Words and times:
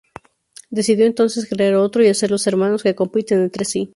Decidió 0.71 1.05
entonces 1.05 1.47
crear 1.47 1.75
otro 1.75 2.03
y 2.03 2.07
hacerlos 2.07 2.47
hermanos 2.47 2.81
que 2.81 2.95
compiten 2.95 3.39
entre 3.39 3.65
sí. 3.65 3.87